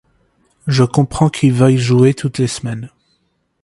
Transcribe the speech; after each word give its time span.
Je 0.65 0.83
comprends 0.83 1.29
qu'il 1.29 1.53
veuille 1.53 1.77
jouer 1.77 2.15
toutes 2.15 2.39
les 2.39 2.47
semaines. 2.47 2.89